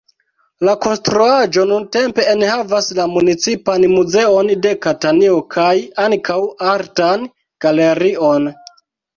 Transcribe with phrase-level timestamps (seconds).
[0.67, 5.69] La konstruaĵo nuntempe enhavas la municipan muzeon de Katanio, kaj
[6.07, 6.39] ankaŭ
[6.75, 7.29] artan
[7.67, 8.51] galerion.